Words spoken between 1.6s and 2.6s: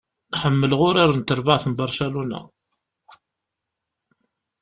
n Barcelona.